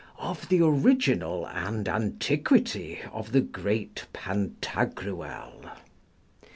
[0.17, 5.73] Of the original and antiquity of the great Pantagruel.